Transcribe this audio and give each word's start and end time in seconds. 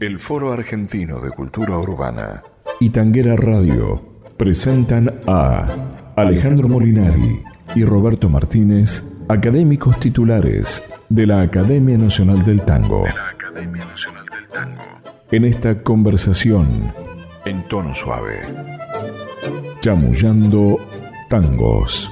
El 0.00 0.20
Foro 0.20 0.52
Argentino 0.52 1.18
de 1.18 1.30
Cultura 1.30 1.76
Urbana 1.76 2.44
y 2.78 2.90
Tanguera 2.90 3.34
Radio 3.34 4.00
presentan 4.36 5.12
a 5.26 5.66
Alejandro 6.14 6.68
Molinari 6.68 7.42
y 7.74 7.84
Roberto 7.84 8.28
Martínez, 8.28 9.04
académicos 9.28 9.98
titulares 9.98 10.84
de 11.08 11.26
la 11.26 11.40
Academia 11.42 11.98
Nacional 11.98 12.44
del 12.44 12.62
Tango. 12.62 13.06
Academia 13.08 13.84
Nacional 13.86 14.24
del 14.26 14.46
Tango. 14.46 14.84
En 15.32 15.44
esta 15.44 15.82
conversación, 15.82 16.68
en 17.44 17.62
tono 17.64 17.92
suave, 17.92 18.38
chamullando 19.80 20.78
tangos. 21.28 22.08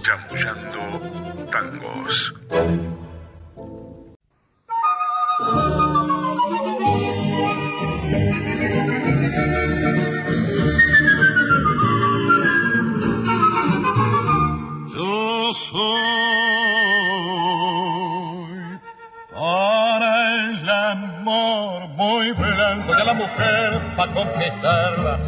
La 23.07 23.15
mujer 23.15 23.81
para 23.97 24.13
conquistarla. 24.13 25.19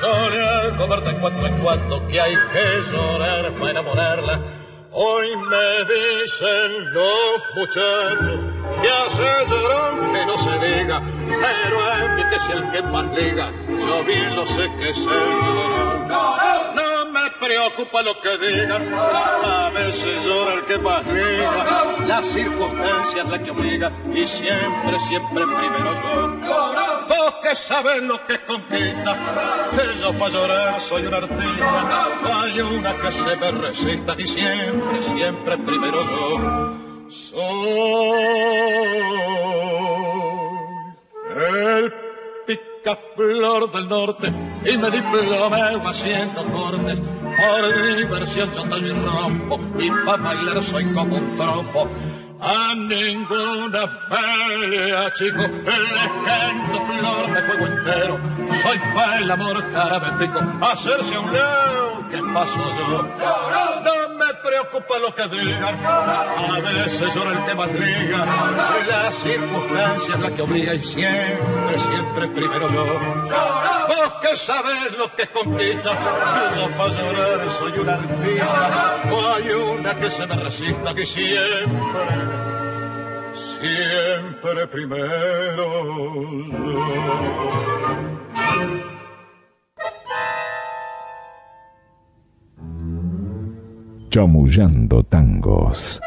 Llorar, 0.00 0.76
comer 0.78 1.00
de 1.02 1.14
cuando 1.20 1.46
en 1.46 1.58
cuando 1.58 2.08
que 2.08 2.20
hay 2.20 2.34
que 2.34 2.90
llorar 2.90 3.52
para 3.52 3.70
enamorarla. 3.70 4.40
Hoy 4.92 5.28
me 5.36 5.68
dicen 5.94 6.94
los 6.94 7.38
muchachos 7.54 8.40
que 8.80 8.88
hace 8.88 9.50
llorón 9.50 10.12
que 10.12 10.26
no 10.26 10.38
se 10.38 10.66
diga, 10.66 11.02
pero 11.28 11.92
a 11.92 12.16
mí 12.16 12.22
que 12.30 12.36
es 12.36 12.48
el 12.48 12.70
que 12.70 12.82
más 12.82 13.04
liga, 13.12 13.52
yo 13.68 14.04
bien 14.04 14.34
lo 14.34 14.46
sé 14.46 14.70
que 14.78 14.90
es 14.90 14.96
el 14.96 15.04
llorón. 15.04 16.08
No 16.74 17.06
me 17.12 17.30
preocupa 17.46 18.02
lo 18.02 18.18
que 18.22 18.38
digan, 18.38 18.82
a 18.94 19.70
veces 19.74 20.24
llora 20.24 20.54
el 20.54 20.64
que 20.64 20.78
más 20.78 21.06
liga, 21.06 21.84
las 22.06 22.26
circunstancias 22.26 23.28
la 23.28 23.38
que 23.38 23.50
obliga 23.50 23.92
y 24.14 24.26
siempre, 24.26 24.98
siempre 25.00 25.44
primero 25.44 25.92
yo. 26.02 26.97
Vos 27.28 27.36
que 27.42 27.54
sabés 27.54 28.02
lo 28.04 28.26
que 28.26 28.32
es 28.32 28.38
conquista, 28.38 29.14
yo 30.00 30.14
para 30.14 30.32
llorar 30.32 30.80
soy 30.80 31.04
un 31.04 31.12
artista, 31.12 32.06
hay 32.24 32.58
una 32.58 32.96
que 32.96 33.12
se 33.12 33.36
me 33.36 33.50
resista 33.50 34.14
y 34.16 34.26
siempre, 34.26 35.02
siempre 35.02 35.58
primero 35.58 36.02
yo. 36.04 37.10
Soy 37.10 37.68
el 41.36 41.94
picaflor 42.46 43.72
del 43.72 43.88
norte 43.90 44.32
y 44.64 44.78
me 44.78 44.90
diplomé 44.90 45.82
haciendo 45.84 46.42
cortes. 46.46 46.98
Por 46.98 47.96
diversión 47.98 48.50
yo 48.54 48.64
doy 48.64 48.90
rompo 48.90 49.60
y 49.78 49.90
para 49.90 50.22
bailar 50.22 50.64
soy 50.64 50.86
como 50.94 51.16
un 51.16 51.36
trompo. 51.36 51.90
A 52.40 52.74
ninguna 52.74 53.86
pelea, 54.08 55.12
chico, 55.12 55.42
les 55.42 56.10
canto 56.24 56.80
flor 56.86 57.32
de 57.32 57.42
fuego 57.42 57.66
entero. 57.66 58.18
Soy 58.62 58.78
pa' 58.94 59.18
el 59.18 59.30
amor 59.30 59.62
jarabe 59.72 60.30
hacerse 60.60 61.14
a 61.16 61.20
un 61.20 61.32
león, 61.32 62.08
¿qué 62.10 62.18
paso 62.32 62.54
yo? 62.78 64.07
Preocupa 64.42 64.98
lo 64.98 65.14
que 65.14 65.26
digan, 65.28 65.84
a 65.84 66.60
veces 66.60 67.14
llora 67.14 67.32
el 67.32 67.44
que 67.44 67.54
más 67.54 67.72
liga. 67.72 68.26
Las 68.88 69.14
circunstancias 69.16 70.20
la 70.20 70.30
que 70.30 70.42
obliga 70.42 70.74
y 70.74 70.82
siempre, 70.82 71.78
siempre 71.78 72.28
primero 72.28 72.70
yo. 72.70 72.84
Vos 73.88 74.14
que 74.22 74.36
sabés 74.36 74.92
lo 74.96 75.14
que 75.14 75.22
es 75.22 75.28
conquista, 75.30 75.90
yo 76.56 76.70
para 76.76 76.90
llorar 76.90 77.40
soy 77.58 77.78
un 77.78 77.88
artista. 77.88 79.02
No 79.06 79.34
hay 79.34 79.50
una 79.50 79.94
que 79.98 80.10
se 80.10 80.26
me 80.26 80.36
resista, 80.36 80.94
que 80.94 81.06
siempre 81.06 82.48
siempre 83.60 84.66
primero 84.68 85.56
yo. 85.56 86.98
Chamullando 94.10 95.02
tangos. 95.04 96.00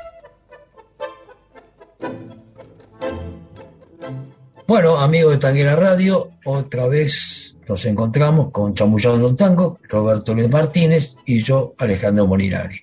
Bueno, 4.67 4.97
amigos 4.97 5.33
de 5.33 5.37
Tanguera 5.37 5.75
Radio, 5.75 6.31
otra 6.45 6.87
vez 6.87 7.57
nos 7.67 7.85
encontramos 7.85 8.49
con 8.51 8.73
Chamullando 8.73 9.35
Tango, 9.35 9.79
Roberto 9.87 10.33
Luis 10.33 10.49
Martínez 10.49 11.15
y 11.25 11.43
yo, 11.43 11.75
Alejandro 11.77 12.25
Molinari. 12.25 12.77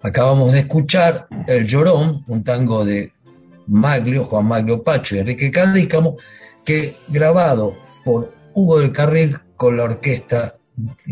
Acabamos 0.00 0.52
de 0.52 0.60
escuchar 0.60 1.26
El 1.48 1.66
Llorón, 1.66 2.24
un 2.28 2.44
tango 2.44 2.84
de 2.84 3.12
Maglio, 3.66 4.24
Juan 4.24 4.46
Maglio 4.46 4.82
Pacho 4.82 5.16
y 5.16 5.18
Enrique 5.18 5.50
Cadícamo, 5.50 6.16
que 6.64 6.94
grabado 7.08 7.74
por 8.04 8.32
Hugo 8.54 8.78
del 8.78 8.92
Carril 8.92 9.38
con 9.56 9.76
la 9.76 9.84
orquesta 9.84 10.54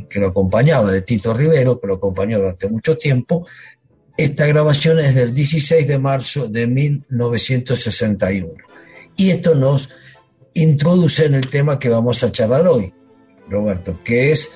que 0.09 0.21
lo 0.21 0.29
acompañaba, 0.29 0.91
de 0.91 1.03
Tito 1.03 1.35
Rivero, 1.35 1.81
que 1.81 1.87
lo 1.87 1.95
acompañó 1.95 2.39
durante 2.39 2.69
mucho 2.69 2.97
tiempo. 2.97 3.47
Esta 4.17 4.47
grabación 4.47 4.99
es 5.01 5.15
del 5.15 5.33
16 5.33 5.89
de 5.89 5.99
marzo 5.99 6.49
de 6.49 6.67
1961. 6.67 8.53
Y 9.17 9.31
esto 9.31 9.55
nos 9.55 9.91
introduce 10.55 11.27
en 11.27 11.35
el 11.35 11.47
tema 11.47 11.79
que 11.79 11.89
vamos 11.89 12.23
a 12.23 12.33
charlar 12.33 12.67
hoy, 12.67 12.93
Roberto, 13.49 13.99
que 14.05 14.33
es 14.33 14.51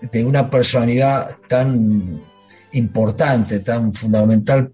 de 0.00 0.24
una 0.24 0.50
personalidad 0.50 1.36
tan 1.48 2.20
importante, 2.72 3.60
tan 3.60 3.94
fundamental, 3.94 4.72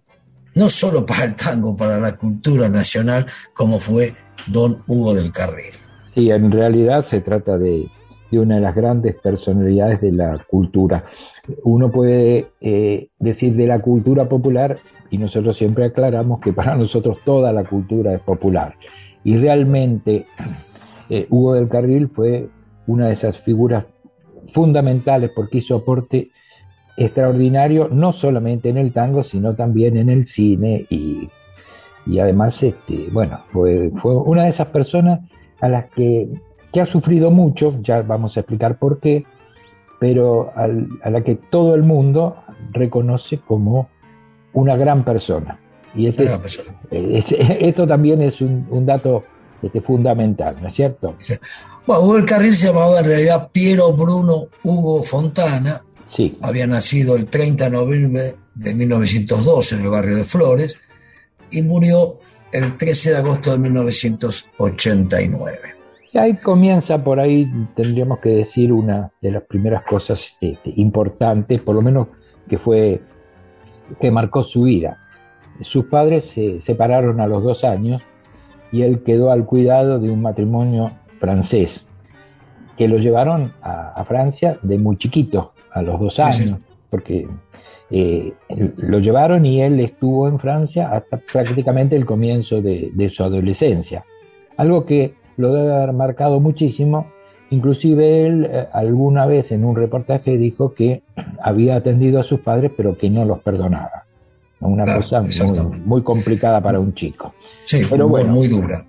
no 0.55 0.69
solo 0.69 1.07
para 1.07 1.25
el 1.25 1.37
tango, 1.37 1.77
para 1.77 1.99
la 1.99 2.17
cultura 2.17 2.69
nacional, 2.69 3.27
como 3.55 3.79
fue 3.79 4.15
don 4.47 4.83
Hugo 4.87 5.15
del 5.15 5.31
Carril. 5.31 5.73
Sí, 6.15 6.31
en 6.31 6.51
realidad 6.51 7.05
se 7.05 7.21
trata 7.21 7.57
de, 7.59 7.89
de 8.31 8.39
una 8.39 8.57
de 8.57 8.61
las 8.61 8.75
grandes 8.75 9.17
personalidades 9.21 10.01
de 10.01 10.13
la 10.13 10.39
cultura. 10.49 11.05
Uno 11.65 11.91
puede 11.91 12.47
eh, 12.61 13.09
decir 13.19 13.55
de 13.55 13.67
la 13.67 13.81
cultura 13.81 14.29
popular, 14.29 14.79
y 15.11 15.19
nosotros 15.19 15.57
siempre 15.57 15.87
aclaramos 15.87 16.41
que 16.41 16.53
para 16.53 16.77
nosotros 16.77 17.19
toda 17.25 17.53
la 17.53 17.65
cultura 17.65 18.15
es 18.15 18.23
popular. 18.23 18.75
Y 19.25 19.37
realmente 19.37 20.25
eh, 21.09 21.27
Hugo 21.29 21.55
del 21.55 21.69
Carril 21.69 22.09
fue 22.09 22.49
una 22.87 23.09
de 23.09 23.15
esas 23.15 23.39
figuras 23.41 23.85
fundamentales 24.53 25.31
porque 25.35 25.59
hizo 25.59 25.77
aporte 25.77 26.31
extraordinario 26.97 27.89
no 27.89 28.13
solamente 28.13 28.69
en 28.69 28.79
el 28.79 28.93
tango, 28.93 29.25
sino 29.25 29.55
también 29.55 29.97
en 29.97 30.11
el 30.11 30.27
cine 30.27 30.87
y, 30.91 31.29
y 32.07 32.19
además, 32.19 32.63
este, 32.63 33.09
bueno, 33.13 33.41
fue, 33.51 33.91
fue 34.01 34.17
una 34.17 34.45
de 34.45 34.51
esas 34.51 34.69
personas 34.69 35.21
a 35.61 35.69
las 35.69 35.91
que, 35.91 36.29
que, 36.73 36.81
ha 36.81 36.87
sufrido 36.87 37.31
mucho, 37.31 37.79
ya 37.83 38.03
vamos 38.03 38.37
a 38.37 38.41
explicar 38.41 38.79
por 38.79 39.01
qué, 39.01 39.25
pero 39.99 40.53
al, 40.57 40.89
a 41.03 41.11
la 41.11 41.23
que 41.23 41.37
todo 41.37 41.75
el 41.75 41.83
mundo 41.83 42.37
reconoce 42.73 43.39
como 43.39 43.89
una 44.53 44.77
gran 44.77 45.05
persona. 45.05 45.59
Y 45.95 46.07
este 46.07 46.25
es, 46.25 46.39
persona. 46.39 46.71
Es, 46.91 47.33
esto 47.33 47.87
también 47.87 48.23
es 48.23 48.41
un, 48.41 48.67
un 48.71 48.87
dato 48.87 49.25
este, 49.63 49.81
fundamental, 49.81 50.57
¿no 50.63 50.69
es 50.69 50.75
cierto? 50.75 51.15
Bueno, 51.87 52.03
Hugo 52.03 52.27
Carril 52.27 52.55
se 52.55 52.69
llamaba 52.69 53.01
en 53.01 53.07
realidad 53.07 53.51
Piero 53.53 53.93
Bruno 53.93 54.47
Hugo 54.63 55.03
Fontana, 55.03 55.83
Sí. 56.11 56.37
Había 56.43 56.67
nacido 56.67 57.17
el 57.17 57.27
30 57.27 57.65
de 57.65 57.71
noviembre 57.71 58.37
de 58.55 58.75
1912 58.75 59.77
en 59.77 59.83
el 59.83 59.89
barrio 59.89 60.17
de 60.17 60.25
Flores 60.25 60.79
y 61.51 61.63
murió 61.63 62.19
el 62.53 62.77
13 62.77 63.11
de 63.11 63.17
agosto 63.17 63.53
de 63.53 63.59
1989. 63.59 65.80
Y 66.13 66.19
ahí 66.19 66.37
comienza, 66.37 67.03
por 67.03 67.21
ahí 67.21 67.49
tendríamos 67.77 68.19
que 68.19 68.31
decir 68.31 68.73
una 68.73 69.13
de 69.21 69.31
las 69.31 69.43
primeras 69.45 69.85
cosas 69.85 70.37
este, 70.41 70.73
importantes, 70.77 71.61
por 71.61 71.75
lo 71.75 71.83
menos 71.83 72.09
que 72.49 72.59
fue, 72.59 73.01
que 74.01 74.11
marcó 74.11 74.43
su 74.43 74.63
vida. 74.63 74.99
Sus 75.61 75.87
padres 75.87 76.25
se 76.27 76.61
separaron 76.61 77.21
a 77.21 77.27
los 77.27 77.43
dos 77.43 77.65
años 77.65 78.03
y 78.73 78.83
él 78.83 79.03
quedó 79.05 79.31
al 79.31 79.45
cuidado 79.45 80.01
de 80.01 80.11
un 80.11 80.23
matrimonio 80.23 80.91
francés 81.21 81.85
que 82.77 82.89
lo 82.89 82.97
llevaron 82.97 83.53
a, 83.61 83.91
a 83.91 84.05
Francia 84.05 84.59
de 84.63 84.79
muy 84.79 84.97
chiquito, 84.97 85.53
a 85.71 85.83
los 85.83 86.01
dos 86.01 86.19
años, 86.19 86.37
sí, 86.37 86.49
sí. 86.49 86.55
porque 86.89 87.29
eh, 87.91 88.33
lo 88.79 89.01
llevaron 89.01 89.45
y 89.45 89.61
él 89.61 89.81
estuvo 89.81 90.27
en 90.29 90.39
Francia 90.39 90.91
hasta 90.91 91.19
prácticamente 91.19 91.95
el 91.95 92.07
comienzo 92.07 92.63
de, 92.63 92.91
de, 92.95 93.11
su 93.11 93.23
adolescencia. 93.23 94.05
Algo 94.57 94.87
que 94.87 95.15
lo 95.41 95.53
debe 95.55 95.73
haber 95.73 95.93
marcado 95.93 96.39
muchísimo, 96.41 97.11
inclusive 97.51 98.27
él 98.27 98.49
eh, 98.51 98.69
alguna 98.73 99.27
vez 99.27 99.51
en 99.53 99.65
un 99.65 99.75
reportaje 99.75 100.37
dijo 100.37 100.75
que 100.75 101.03
había 101.43 101.77
atendido 101.77 102.21
a 102.21 102.25
sus 102.25 102.41
padres 102.41 102.71
pero 102.77 102.97
que 102.97 103.11
no 103.11 103.25
los 103.25 103.41
perdonaba. 103.41 104.05
Una 104.61 104.85
claro, 104.85 105.01
cosa 105.01 105.23
muy, 105.23 105.81
muy, 105.87 106.03
complicada 106.03 106.61
para 106.61 106.79
un 106.79 106.95
chico. 106.95 107.35
Sí, 107.65 107.81
pero 107.89 108.07
bueno, 108.07 108.35
muy 108.35 108.47
dura. 108.47 108.85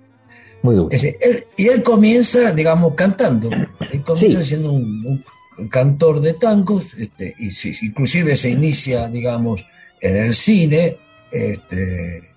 muy 0.62 0.76
dulce. 0.76 1.16
y 1.56 1.66
él 1.66 1.82
comienza, 1.82 2.52
digamos, 2.52 2.92
cantando. 2.94 3.48
Él 3.90 4.02
comienza 4.02 4.44
siendo 4.44 4.70
un, 4.70 5.24
cantor 5.70 6.20
de 6.20 6.34
tangos, 6.34 6.92
este, 6.94 7.34
y 7.38 7.50
inclusive 7.86 8.36
se 8.36 8.50
inicia, 8.50 9.08
digamos, 9.08 9.64
en 10.00 10.16
el 10.16 10.34
cine, 10.34 10.98
este, 11.30 12.31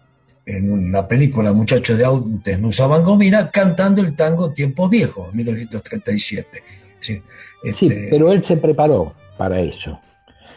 en 0.46 0.92
la 0.92 1.08
película 1.08 1.54
Muchachos 1.54 1.98
de 1.98 2.06
Autes 2.06 2.60
no 2.60 2.70
usaban 2.70 3.04
gomina, 3.04 3.50
cantando 3.50 4.02
el 4.02 4.16
tango 4.16 4.52
Tiempos 4.52 4.90
Viejos, 4.90 5.34
1937. 5.34 6.64
Sí, 7.00 7.22
este, 7.64 8.08
pero 8.10 8.32
él 8.32 8.44
se 8.44 8.58
preparó 8.58 9.14
para 9.38 9.60
eso. 9.60 10.00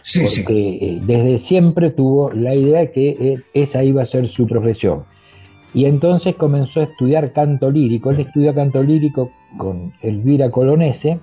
Sí, 0.02 0.20
porque 0.20 0.79
eh, 0.81 1.00
desde 1.05 1.38
siempre 1.38 1.90
tuvo 1.90 2.31
la 2.32 2.55
idea 2.55 2.81
de 2.81 2.93
que 2.93 3.08
eh, 3.08 3.43
esa 3.52 3.85
iba 3.85 4.02
a 4.02 4.06
ser 4.06 4.29
su 4.29 4.46
profesión. 4.46 5.05
Y 5.75 5.85
entonces 5.85 6.34
comenzó 6.34 6.81
a 6.81 6.84
estudiar 6.84 7.32
canto 7.32 7.70
lírico. 7.70 8.11
Él 8.11 8.20
estudió 8.20 8.55
canto 8.55 8.82
lírico 8.82 9.31
con 9.58 9.93
Elvira 10.00 10.50
Colonese 10.50 11.20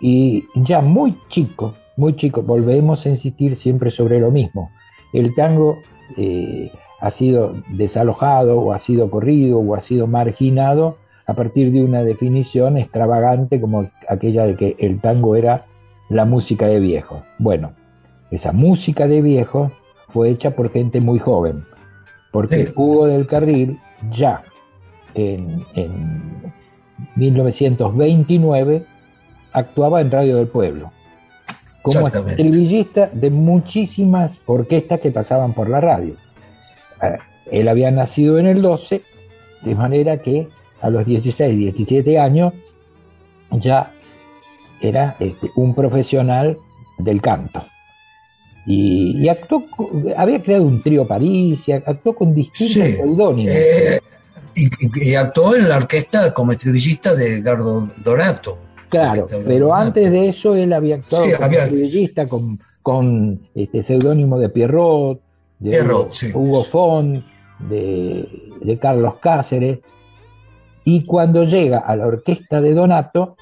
y 0.00 0.44
ya 0.54 0.82
muy 0.82 1.14
chico, 1.30 1.74
muy 1.96 2.16
chico, 2.16 2.42
volvemos 2.42 3.06
a 3.06 3.08
insistir 3.08 3.56
siempre 3.56 3.90
sobre 3.90 4.20
lo 4.20 4.30
mismo. 4.30 4.70
El 5.14 5.34
tango 5.34 5.78
eh, 6.18 6.70
ha 7.00 7.10
sido 7.10 7.54
desalojado 7.68 8.58
o 8.60 8.72
ha 8.72 8.78
sido 8.78 9.10
corrido 9.10 9.58
o 9.58 9.74
ha 9.74 9.80
sido 9.80 10.06
marginado 10.06 10.96
a 11.26 11.34
partir 11.34 11.72
de 11.72 11.82
una 11.82 12.02
definición 12.04 12.78
extravagante 12.78 13.60
como 13.60 13.90
aquella 14.08 14.46
de 14.46 14.56
que 14.56 14.76
el 14.78 15.00
tango 15.00 15.36
era 15.36 15.66
la 16.08 16.24
música 16.24 16.66
de 16.66 16.78
viejo. 16.78 17.22
Bueno, 17.38 17.72
esa 18.30 18.52
música 18.52 19.08
de 19.08 19.22
viejo 19.22 19.72
fue 20.08 20.30
hecha 20.30 20.52
por 20.52 20.70
gente 20.70 21.00
muy 21.00 21.18
joven, 21.18 21.64
porque 22.30 22.72
Hugo 22.74 23.06
del 23.06 23.26
Carril 23.26 23.78
ya 24.12 24.42
en, 25.14 25.64
1929 27.16 28.84
actuaba 29.52 30.00
en 30.00 30.10
Radio 30.10 30.36
del 30.36 30.48
Pueblo 30.48 30.92
como 31.82 32.08
estribillista 32.08 33.08
de 33.12 33.30
muchísimas 33.30 34.32
orquestas 34.46 35.00
que 35.00 35.12
pasaban 35.12 35.52
por 35.52 35.68
la 35.68 35.80
radio. 35.80 36.16
Eh, 37.02 37.18
él 37.50 37.68
había 37.68 37.90
nacido 37.90 38.38
en 38.38 38.46
el 38.46 38.60
12, 38.60 39.02
de 39.62 39.74
manera 39.74 40.18
que 40.18 40.48
a 40.80 40.90
los 40.90 41.06
16, 41.06 41.56
17 41.56 42.18
años 42.18 42.52
ya 43.52 43.92
era 44.80 45.16
este, 45.20 45.50
un 45.56 45.74
profesional 45.74 46.58
del 46.98 47.20
canto. 47.22 47.64
Y, 48.66 49.28
actuó, 49.28 49.64
había 50.16 50.42
creado 50.42 50.64
un 50.64 50.82
trío 50.82 51.06
París, 51.06 51.60
y 51.68 51.72
actuó 51.72 52.16
con 52.16 52.34
distintos 52.34 52.76
eh, 53.38 54.00
y, 54.56 55.14
actuó 55.14 55.54
en 55.54 55.68
la 55.68 55.76
orquesta 55.76 56.34
como 56.34 56.50
estribillista 56.50 57.14
de 57.14 57.40
Gardo 57.42 57.88
Dorato. 58.02 58.58
Claro, 58.88 59.26
pero 59.46 59.72
antes 59.74 60.10
de 60.10 60.28
eso 60.30 60.56
él 60.56 60.72
había 60.72 60.96
actuado 60.96 61.26
como 61.36 61.50
estribillista 61.50 62.26
con, 62.26 62.58
con 62.82 63.40
este 63.54 63.84
seudónimo 63.84 64.38
de 64.38 64.48
Pierrot, 64.48 65.20
de 65.58 65.82
Hugo, 66.34 66.64
Font, 66.64 67.24
de, 67.60 68.78
Carlos 68.80 69.18
Cáceres. 69.18 69.78
Y 70.84 71.04
cuando 71.04 71.44
llega 71.44 71.78
a 71.78 71.96
la 71.96 72.06
orquesta 72.06 72.60
de 72.60 72.74
Donato, 72.74 73.36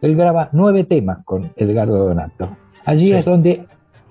él 0.00 0.16
graba 0.16 0.48
nueve 0.52 0.84
temas 0.84 1.24
con 1.24 1.50
Edgardo 1.56 2.06
Donato. 2.06 2.56
Allí 2.84 3.12
es 3.12 3.24
donde 3.24 3.66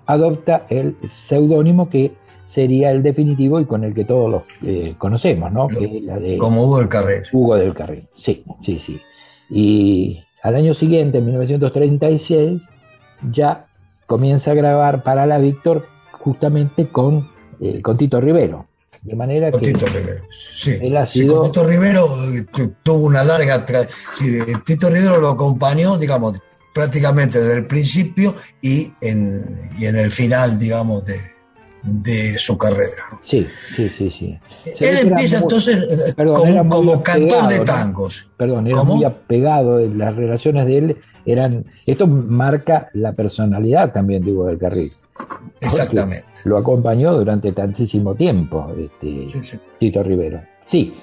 adopta 0.06 0.65
el 0.69 0.97
seudónimo 1.09 1.89
que 1.89 2.13
sería 2.45 2.91
el 2.91 3.01
definitivo 3.01 3.62
y 3.62 3.65
con 3.65 3.85
el 3.85 3.94
que 3.94 4.03
todos 4.03 4.29
los 4.29 4.44
eh, 4.65 4.95
conocemos, 4.97 5.51
¿no? 5.51 5.69
Como 6.38 6.63
Hugo 6.63 6.79
del 6.79 6.89
Carril. 6.89 7.21
Hugo 7.31 7.56
del 7.56 7.73
Carril, 7.73 8.07
sí, 8.13 8.44
sí, 8.62 8.79
sí. 8.79 9.00
Y 9.50 10.21
al 10.44 10.56
año 10.56 10.73
siguiente, 10.73 11.19
en 11.19 11.25
1936, 11.27 12.62
ya 13.31 13.68
comienza 14.06 14.51
a 14.51 14.56
grabar 14.56 15.03
para 15.03 15.25
la 15.25 15.38
Víctor 15.38 15.85
justamente 16.23 16.89
con, 16.89 17.29
eh, 17.59 17.81
con 17.81 17.97
Tito 17.97 18.21
Rivero. 18.21 18.68
De 19.01 19.15
manera 19.15 19.50
con 19.50 19.62
que 19.62 19.73
Tito 19.73 19.85
Rivero. 19.88 20.23
Sí. 20.31 20.77
Él 20.79 20.95
ha 20.95 21.07
sido... 21.07 21.41
Tito 21.41 21.65
Rivero 21.65 22.23
eh, 22.25 22.45
tuvo 22.83 23.06
una 23.06 23.23
larga. 23.23 23.65
Sí, 24.13 24.38
Tito 24.63 24.89
Rivero 24.89 25.19
lo 25.19 25.29
acompañó, 25.29 25.97
digamos, 25.97 26.39
prácticamente 26.73 27.39
desde 27.39 27.57
el 27.57 27.65
principio 27.65 28.35
y 28.62 28.94
en, 29.01 29.62
y 29.79 29.85
en 29.85 29.95
el 29.95 30.12
final, 30.12 30.59
digamos, 30.59 31.03
de, 31.03 31.19
de 31.81 32.33
su 32.38 32.57
carrera. 32.57 33.06
Sí, 33.25 33.47
sí, 33.75 33.89
sí, 33.97 34.12
sí. 34.12 34.39
Él 34.79 35.00
empieza 35.00 35.39
entonces 35.39 36.13
eh, 36.15 36.23
como, 36.23 37.01
cantor 37.01 37.47
de 37.47 37.59
tangos. 37.62 38.29
Perdón, 38.38 38.68
era 38.68 38.83
muy 38.83 39.03
apegado, 39.03 39.79
las 39.79 40.15
relaciones 40.15 40.68
de 40.68 40.77
él 40.77 40.97
eran... 41.25 41.65
Esto 41.88 42.06
marca 42.06 42.89
la 42.94 43.13
personalidad 43.13 43.94
también 43.94 44.23
de 44.23 44.31
Hugo 44.31 44.45
del 44.45 44.59
Carril. 44.59 44.94
Exactamente. 45.59 46.25
Lo 46.45 46.57
acompañó 46.57 47.13
durante 47.13 47.51
tantísimo 47.51 48.15
tiempo, 48.15 48.73
este, 48.77 49.59
Tito 49.79 50.03
Rivero. 50.03 50.41
Sí, 50.65 50.94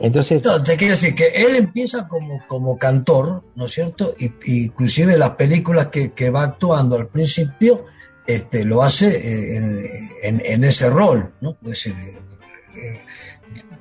entonces. 0.00 0.42
te 0.64 0.76
quiero 0.76 0.92
decir 0.92 1.14
que 1.14 1.28
él 1.28 1.56
empieza 1.56 2.06
como, 2.08 2.40
como 2.46 2.78
cantor, 2.78 3.44
¿no 3.54 3.66
es 3.66 3.72
cierto? 3.72 4.14
Y, 4.18 4.64
inclusive 4.64 5.16
las 5.16 5.30
películas 5.30 5.88
que, 5.88 6.30
va 6.30 6.44
actuando 6.44 6.96
al 6.96 7.08
principio, 7.08 7.86
este, 8.26 8.64
lo 8.64 8.82
hace 8.82 9.56
eh, 9.56 9.80
en, 10.22 10.64
ese 10.64 10.90
rol, 10.90 11.32
¿no? 11.40 11.56
Eh, 11.64 12.18
eh, 12.76 13.00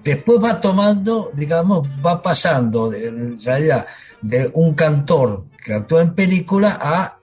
después 0.03 0.41
va 0.41 0.61
tomando, 0.61 1.31
digamos, 1.33 1.87
va 2.05 2.21
pasando 2.21 2.89
de, 2.89 3.07
en 3.07 3.41
realidad 3.41 3.85
de 4.21 4.49
un 4.53 4.73
cantor 4.73 5.45
que 5.63 5.73
actúa 5.73 6.01
en 6.01 6.15
película 6.15 6.79
a 6.81 7.16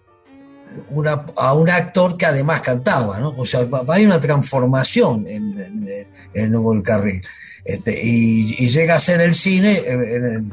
a 1.37 1.55
un 1.55 1.69
actor 1.69 2.17
que 2.17 2.26
además 2.26 2.61
cantaba, 2.61 3.19
¿no? 3.19 3.35
O 3.37 3.44
sea, 3.44 3.67
hay 3.88 4.05
una 4.05 4.21
transformación 4.21 5.26
en, 5.29 5.88
en, 6.35 6.56
Hugo 6.56 6.73
el 6.73 6.82
Carril. 6.82 7.23
Este, 7.65 7.99
y, 8.03 8.69
llega 8.69 8.97
a 8.97 9.00
ser 9.00 9.21
el 9.21 9.35
cine, 9.35 9.79
en, 9.87 10.53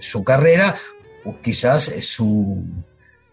su 0.00 0.24
carrera, 0.24 0.74
quizás 1.42 1.84
su, 2.00 2.62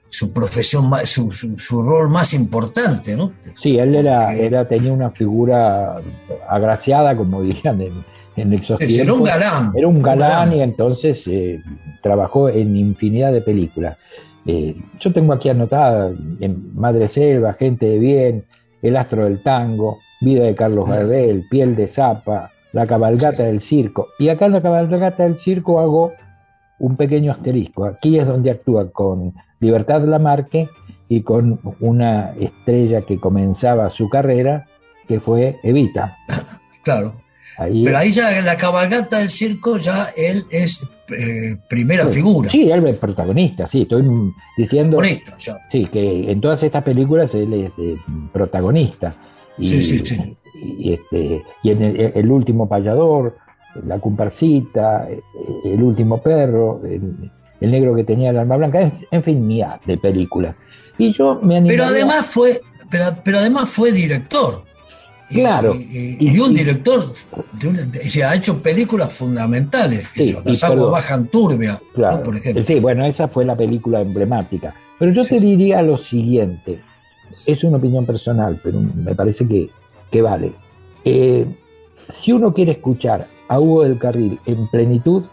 su 0.09 0.31
profesión, 0.31 0.91
su, 1.05 1.31
su, 1.31 1.83
rol 1.83 2.09
más 2.09 2.33
importante, 2.33 3.15
¿no? 3.15 3.33
Sí, 3.61 3.77
él 3.77 3.95
era, 3.95 4.33
era, 4.35 4.65
tenía 4.65 4.91
una 4.91 5.11
figura 5.11 6.01
agraciada, 6.47 7.17
como 7.17 7.41
dirían 7.41 7.81
en, 7.81 8.05
en 8.37 8.53
el 8.53 8.63
Era 8.79 9.13
un 9.13 9.23
galán. 9.23 9.73
Era 9.75 9.87
un 9.87 10.01
galán, 10.01 10.53
y 10.53 10.61
entonces 10.61 11.23
eh, 11.25 11.61
trabajó 12.01 12.49
en 12.49 12.77
infinidad 12.77 13.33
de 13.33 13.41
películas. 13.41 13.97
Eh, 14.47 14.75
yo 14.99 15.11
tengo 15.11 15.33
aquí 15.33 15.49
anotada 15.49 16.09
en 16.39 16.73
Madre 16.73 17.09
Selva, 17.09 17.53
Gente 17.53 17.85
de 17.85 17.99
Bien, 17.99 18.45
El 18.81 18.95
Astro 18.95 19.25
del 19.25 19.43
Tango, 19.43 19.99
Vida 20.21 20.45
de 20.45 20.55
Carlos 20.55 20.89
Gardel, 20.89 21.45
Piel 21.49 21.75
de 21.75 21.89
Zapa, 21.89 22.51
La 22.71 22.87
Cabalgata 22.87 23.43
del 23.43 23.61
Circo. 23.61 24.07
Y 24.17 24.29
acá 24.29 24.45
en 24.45 24.53
La 24.53 24.61
Cabalgata 24.61 25.23
del 25.23 25.35
Circo 25.35 25.81
hago 25.81 26.13
un 26.79 26.95
pequeño 26.95 27.31
asterisco. 27.31 27.85
Aquí 27.85 28.17
es 28.17 28.25
donde 28.25 28.51
actúa 28.51 28.89
con 28.89 29.33
Libertad 29.59 30.03
Lamarque 30.05 30.69
y 31.09 31.23
con 31.23 31.59
una 31.81 32.33
estrella 32.39 33.01
que 33.01 33.19
comenzaba 33.19 33.89
su 33.91 34.09
carrera, 34.09 34.65
que 35.07 35.19
fue 35.19 35.57
Evita. 35.63 36.15
Claro. 36.83 37.15
Pero 37.57 37.97
ahí 37.97 38.13
ya 38.13 38.37
en 38.37 38.45
la 38.45 38.55
cabalgata 38.55 39.17
del 39.17 39.29
circo 39.29 39.77
ya 39.77 40.07
él 40.15 40.45
es 40.51 40.87
eh, 41.09 41.55
primera 41.67 42.05
figura. 42.07 42.49
Sí, 42.49 42.69
él 42.69 42.85
es 42.87 42.97
protagonista, 42.97 43.67
sí, 43.67 43.83
estoy 43.83 44.03
diciendo 44.57 45.01
sí, 45.71 45.85
que 45.85 46.31
en 46.31 46.41
todas 46.41 46.61
estas 46.63 46.83
películas 46.83 47.33
él 47.33 47.53
es 47.53 47.71
eh, 47.77 47.97
protagonista. 48.33 49.15
Y, 49.57 49.69
sí, 49.69 49.83
sí, 49.83 50.05
sí. 50.05 50.37
Y, 50.53 50.93
este, 50.93 51.41
y 51.63 51.71
en 51.71 51.81
el, 51.81 52.31
último 52.31 52.67
payador, 52.67 53.37
la 53.85 53.99
comparsita, 53.99 55.07
eh, 55.09 55.21
el 55.65 55.81
último 55.81 56.21
perro, 56.21 56.81
el, 56.83 57.31
negro 57.71 57.95
que 57.95 58.03
tenía 58.03 58.31
el 58.31 58.37
alma 58.37 58.57
blanca, 58.57 58.91
en, 59.11 59.23
fin, 59.23 59.47
mía 59.47 59.79
de 59.85 59.97
películas. 59.97 60.55
Y 60.97 61.13
yo 61.13 61.39
me 61.41 61.61
Pero 61.61 61.85
además 61.85 62.25
fue, 62.25 62.59
pero 62.89 63.37
además 63.37 63.69
fue 63.69 63.91
director. 63.91 64.66
Claro. 65.29 65.75
Y, 65.75 66.39
un 66.39 66.53
director 66.53 67.03
se 67.91 68.23
ha 68.23 68.35
hecho 68.35 68.61
películas 68.61 69.13
fundamentales, 69.13 70.05
las 70.45 70.63
aguas 70.63 70.91
bajan 70.91 71.27
turbia, 71.27 71.79
por 72.23 72.35
ejemplo. 72.35 72.63
Sí, 72.65 72.79
bueno, 72.79 73.05
esa 73.05 73.27
fue 73.27 73.45
la 73.45 73.55
película 73.55 74.01
emblemática. 74.01 74.73
Pero 74.99 75.11
yo 75.11 75.25
te 75.25 75.39
diría 75.39 75.81
lo 75.81 75.97
siguiente, 75.97 76.79
es 77.45 77.63
una 77.63 77.77
opinión 77.77 78.05
personal, 78.05 78.59
pero 78.63 78.79
me 78.81 79.13
parece 79.15 79.47
que, 79.47 80.21
vale. 80.21 80.53
Eh, 81.03 81.45
si 82.09 82.31
uno 82.31 82.53
quiere 82.53 82.73
escuchar 82.73 83.27
a 83.49 83.59
Hugo 83.59 83.83
del 83.83 83.99
Carril 83.99 84.39
en 84.45 84.67
plenitud, 84.67 85.23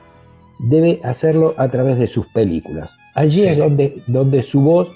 debe 0.58 1.00
hacerlo 1.04 1.54
a 1.56 1.68
través 1.68 1.98
de 1.98 2.08
sus 2.08 2.26
películas. 2.28 2.90
Allí 3.14 3.44
es 3.44 3.58
donde, 3.58 4.02
donde 4.06 4.42
su 4.42 4.60
voz 4.60 4.88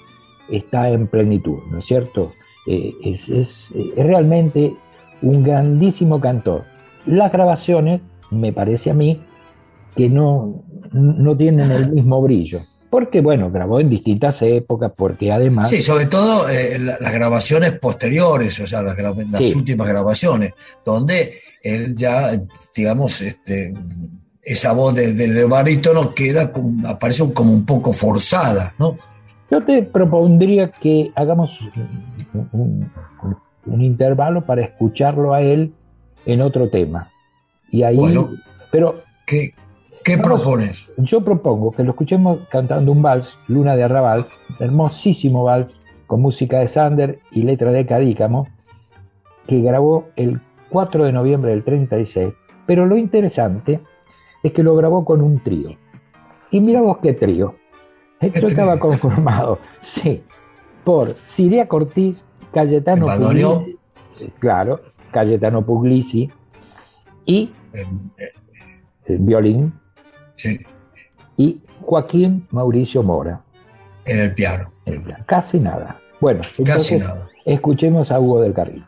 está 0.49 0.89
en 0.89 1.07
plenitud, 1.07 1.59
¿no 1.71 1.79
es 1.79 1.85
cierto? 1.85 2.33
Eh, 2.67 2.93
es, 3.03 3.29
es, 3.29 3.71
es, 3.73 4.05
realmente 4.05 4.75
un 5.21 5.43
grandísimo 5.43 6.19
cantor. 6.19 6.63
Las 7.05 7.31
grabaciones 7.31 8.01
me 8.31 8.53
parece 8.53 8.91
a 8.91 8.93
mí, 8.93 9.21
que 9.95 10.09
no, 10.09 10.63
no 10.91 11.35
tienen 11.35 11.71
el 11.71 11.91
mismo 11.91 12.21
brillo. 12.21 12.61
Porque, 12.89 13.21
bueno, 13.21 13.51
grabó 13.51 13.79
en 13.79 13.89
distintas 13.89 14.41
épocas, 14.41 14.91
porque 14.95 15.31
además... 15.31 15.69
Sí, 15.69 15.83
sobre 15.83 16.07
todo 16.07 16.49
eh, 16.49 16.79
las 16.79 17.13
grabaciones 17.13 17.77
posteriores, 17.77 18.59
o 18.59 18.65
sea, 18.67 18.81
las, 18.81 18.95
últimas 19.55 19.87
grabaciones, 19.87 20.53
donde 20.83 21.35
él 21.61 21.95
ya, 21.95 22.31
digamos, 22.75 23.21
este, 23.21 23.73
esa 24.41 24.73
voz 24.73 24.95
de, 24.95 25.13
de, 25.13 25.45
barítono 25.45 26.15
queda, 26.15 26.51
aparece 26.87 27.31
como 27.31 27.53
un 27.53 27.65
poco 27.65 27.93
forzada, 27.93 28.73
¿no? 28.79 28.97
Yo 29.51 29.63
te 29.63 29.83
propondría 29.83 30.71
que 30.71 31.11
hagamos 31.15 31.59
un, 33.71 33.81
intervalo 33.81 34.45
para 34.45 34.61
escucharlo 34.61 35.33
a 35.33 35.41
él 35.41 35.73
en 36.25 36.41
otro 36.41 36.69
tema. 36.69 37.11
Y 37.71 37.83
ahí, 37.83 37.99
pero 38.71 39.01
¿qué, 39.25 39.53
qué 40.03 40.17
propones? 40.17 40.91
Yo 40.97 41.21
propongo 41.21 41.71
que 41.71 41.83
lo 41.83 41.91
escuchemos 41.91 42.39
cantando 42.49 42.91
un 42.91 43.01
vals, 43.01 43.37
Luna 43.47 43.75
de 43.75 43.83
Arrabal, 43.83 44.27
hermosísimo 44.59 45.43
vals 45.43 45.75
con 46.07 46.21
música 46.21 46.59
de 46.59 46.67
Sander 46.67 47.19
y 47.31 47.43
letra 47.43 47.71
de 47.71 47.85
Cadícamo, 47.85 48.47
que 49.47 49.61
grabó 49.61 50.09
el 50.15 50.41
4 50.69 51.05
de 51.05 51.11
noviembre 51.11 51.51
del 51.51 51.63
36. 51.63 52.33
Pero 52.65 52.85
lo 52.85 52.97
interesante 52.97 53.79
es 54.43 54.51
que 54.53 54.63
lo 54.63 54.75
grabó 54.75 55.05
con 55.05 55.21
un 55.21 55.39
trío. 55.39 55.75
Y 56.51 56.61
mira 56.61 56.81
vos 56.81 56.97
qué 57.01 57.13
trío. 57.13 57.55
Esto 58.19 58.47
estaba 58.47 58.79
conformado, 58.79 59.59
sí, 59.81 60.23
por 60.83 61.15
Siria 61.25 61.67
Cortiz, 61.67 62.23
Cayetano 62.53 63.05
Puglisi, 63.05 63.77
claro, 64.39 64.81
Cayetano 65.11 65.65
Puglisi 65.65 66.29
y 67.25 67.51
el 69.05 69.17
violín 69.19 69.73
sí. 70.35 70.59
y 71.37 71.61
Joaquín 71.81 72.47
Mauricio 72.51 73.03
Mora. 73.03 73.41
En 74.05 74.19
el 74.19 74.33
piano. 74.33 74.71
Casi 75.25 75.59
nada. 75.59 75.99
Bueno, 76.19 76.41
Casi 76.65 76.97
nada. 76.97 77.29
escuchemos 77.45 78.11
a 78.11 78.19
Hugo 78.19 78.41
del 78.41 78.53
Carril. 78.53 78.85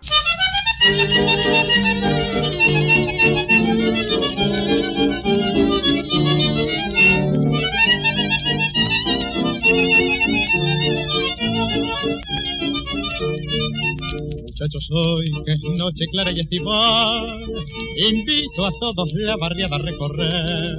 Hoy, 14.89 15.31
que 15.45 15.53
es 15.53 15.61
noche 15.77 16.05
clara 16.11 16.31
y 16.31 16.39
estival, 16.39 17.43
invito 17.97 18.65
a 18.65 18.71
todos 18.79 19.09
la 19.13 19.38
barriada 19.38 19.75
a 19.75 19.79
recorrer. 19.79 20.77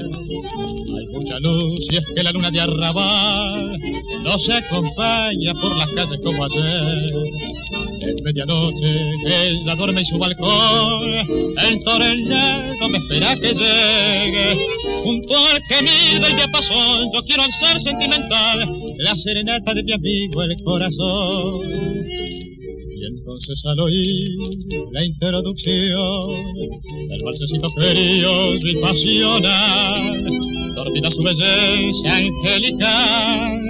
Hay 0.97 1.06
mucha 1.09 1.38
luz 1.40 1.80
y 1.90 1.97
es 1.97 2.04
que 2.14 2.23
la 2.23 2.32
luna 2.32 2.50
de 2.50 2.61
arrabal 2.61 3.78
no 4.25 4.38
se 4.40 4.52
acompaña 4.52 5.54
por 5.61 5.76
las 5.76 5.88
calles 5.92 6.21
como 6.23 6.44
ayer. 6.44 7.12
Es 8.00 8.23
medianoche, 8.23 9.00
ella 9.26 9.75
duerme 9.75 10.00
en 10.00 10.06
su 10.06 10.18
balcón, 10.18 11.12
el 11.59 11.85
torellado 11.85 12.88
me 12.88 12.99
espera 12.99 13.35
que 13.37 13.52
llegue. 13.52 14.66
Junto 15.02 15.35
al 15.37 15.62
mira 15.82 16.30
y 16.30 16.35
de 16.35 16.49
pasó, 16.52 17.02
yo 17.12 17.23
quiero 17.25 17.42
ser 17.61 17.80
sentimental, 17.82 18.68
la 18.99 19.16
serenata 19.16 19.75
de 19.75 19.82
mi 19.82 19.92
amigo 19.92 20.42
el 20.42 20.62
corazón. 20.62 22.22
Entonces 23.14 23.62
al 23.64 23.81
oír 23.81 24.31
la 24.90 25.04
introducción 25.04 26.54
del 27.09 27.23
balsecito 27.23 27.69
frío 27.71 28.54
y 28.54 28.76
pasional, 28.76 30.25
dormida 30.75 31.11
su 31.11 31.23
belleza 31.23 32.16
angelical, 32.16 33.61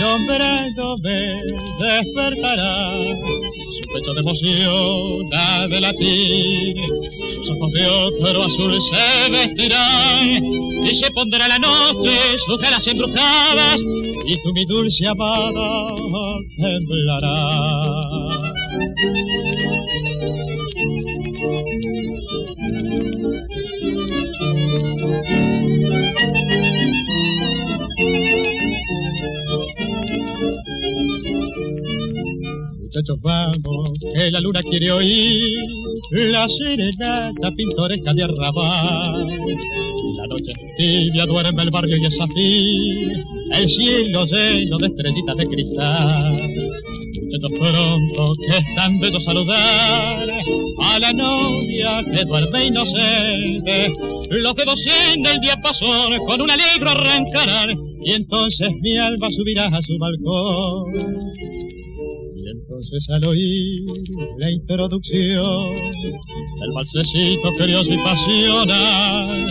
nombrándome 0.00 1.42
despertará. 1.78 2.98
Su 3.80 3.92
pecho 3.92 4.14
de 4.14 4.20
emoción 4.20 5.30
ha 5.32 5.68
de 5.68 5.80
latir, 5.80 6.76
sus 7.36 7.50
ojos 7.50 7.72
de 7.72 7.86
otro 7.86 8.42
azul 8.42 8.78
se 8.90 9.30
vestirán 9.30 10.44
y 10.84 10.94
se 10.96 11.10
pondrá 11.12 11.46
la 11.46 11.58
noche 11.58 12.18
sus 12.46 12.58
caras 12.58 12.84
embrujadas 12.88 13.78
y 14.26 14.34
tú 14.42 14.52
mi 14.52 14.64
dulce 14.64 15.06
amada 15.06 16.36
temblará. 16.56 18.41
Muchachos, 32.94 33.18
vamos, 33.22 33.90
que 34.00 34.30
la 34.30 34.40
luna 34.40 34.60
quiere 34.62 34.92
oír 34.92 35.64
la 36.10 36.46
serenata 36.48 37.50
pintoresca 37.56 38.12
de 38.12 38.24
arrabal. 38.24 39.26
La 40.16 40.26
noche 40.26 40.52
tibia 40.76 41.24
duerme 41.24 41.62
el 41.62 41.70
barrio 41.70 41.96
y 41.96 42.04
es 42.04 42.20
así, 42.20 43.12
el 43.52 43.68
cielo 43.70 44.26
lleno 44.26 44.76
de 44.78 44.86
estrellitas 44.86 45.36
de 45.36 45.46
cristal 45.46 46.71
pronto 47.48 48.34
que 48.40 48.56
es 48.56 48.74
tan 48.76 48.98
bello 49.00 49.20
saludar 49.20 50.28
a 50.80 50.98
la 50.98 51.12
novia 51.12 52.02
que 52.12 52.24
duerme 52.24 52.66
inocente. 52.66 53.92
Los 54.30 54.54
dedos 54.54 54.80
en 55.14 55.26
el 55.26 55.40
diapasón 55.40 56.12
con 56.26 56.40
un 56.40 56.50
alegro 56.50 56.90
arrancarán 56.90 57.70
y 58.04 58.12
entonces 58.12 58.68
mi 58.80 58.98
alma 58.98 59.28
subirá 59.30 59.66
a 59.66 59.80
su 59.82 59.98
balcón. 59.98 60.94
Y 62.36 62.48
entonces 62.50 63.04
al 63.10 63.24
oír 63.24 63.82
la 64.38 64.50
introducción 64.50 65.74
del 66.60 66.72
balsecito 66.74 67.52
curioso 67.56 67.90
y 67.90 67.98
pasional, 67.98 69.46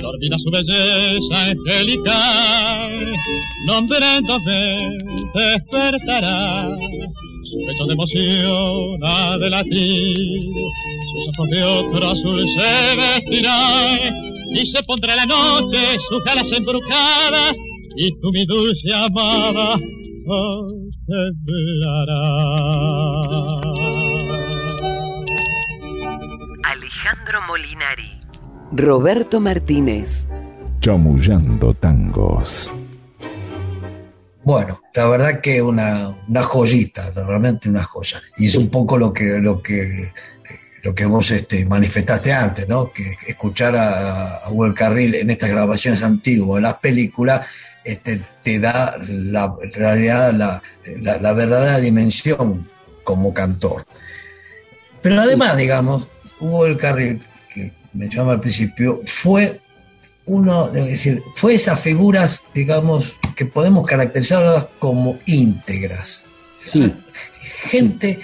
dormida 0.00 0.36
su 0.38 0.50
belleza 0.50 1.44
angelical, 1.44 3.12
nombrándote 3.66 5.02
despertará 5.34 6.68
su 7.52 7.58
pecho 7.66 7.84
de 7.86 7.92
emoción 7.92 9.00
ha 9.04 9.36
de 9.36 9.50
latir, 9.50 10.42
sus 11.12 11.28
ojos 11.28 11.50
de 11.50 11.62
otro 11.62 12.10
azul 12.10 12.46
se 12.56 12.96
vestirán 12.96 13.98
y 14.54 14.66
se 14.66 14.82
pondrá 14.84 15.16
la 15.16 15.26
noche 15.26 15.98
sus 16.08 16.26
alas 16.26 16.50
embrujadas 16.50 17.52
y 17.96 18.10
tú 18.20 18.30
mi 18.32 18.46
dulce 18.46 18.94
amada 18.94 19.78
temblará. 21.06 22.22
Alejandro 26.64 27.40
Molinari, 27.46 28.10
Roberto 28.72 29.40
Martínez, 29.40 30.26
Chamullando 30.80 31.74
Tangos. 31.74 32.72
Bueno, 34.44 34.80
la 34.94 35.06
verdad 35.06 35.40
que 35.40 35.62
una, 35.62 36.08
una 36.28 36.42
joyita, 36.42 37.10
realmente 37.10 37.68
una 37.68 37.84
joya. 37.84 38.20
Y 38.36 38.48
es 38.48 38.56
un 38.56 38.70
poco 38.70 38.98
lo 38.98 39.12
que, 39.12 39.38
lo 39.38 39.62
que, 39.62 40.10
lo 40.82 40.94
que 40.94 41.06
vos 41.06 41.30
este, 41.30 41.64
manifestaste 41.64 42.32
antes, 42.32 42.68
¿no? 42.68 42.92
Que 42.92 43.04
escuchar 43.28 43.76
a, 43.76 44.38
a 44.38 44.50
Will 44.50 44.74
Carril 44.74 45.14
en 45.14 45.30
estas 45.30 45.50
grabaciones 45.50 46.02
antiguas, 46.02 46.58
en 46.58 46.64
las 46.64 46.78
películas, 46.78 47.46
este, 47.84 48.20
te 48.42 48.58
da 48.58 48.96
la, 49.08 49.54
realidad, 49.72 50.32
la, 50.32 50.62
la, 50.84 51.32
verdadera 51.32 51.78
dimensión 51.78 52.68
como 53.04 53.34
cantor. 53.34 53.84
Pero 55.00 55.20
además, 55.20 55.56
digamos, 55.56 56.08
Hugo 56.38 56.66
el 56.66 56.76
Carril, 56.76 57.22
que 57.52 57.72
mencionaba 57.92 58.34
al 58.34 58.40
principio, 58.40 59.00
fue 59.04 59.60
uno, 60.26 60.68
es 60.68 60.86
decir, 60.86 61.22
fue 61.34 61.54
esas 61.54 61.80
figuras, 61.80 62.44
digamos, 62.54 63.16
que 63.34 63.46
podemos 63.46 63.86
caracterizarlas 63.86 64.68
como 64.78 65.18
íntegras. 65.26 66.24
Gente, 67.64 68.20